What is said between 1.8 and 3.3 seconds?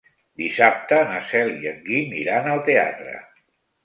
Guim iran al teatre.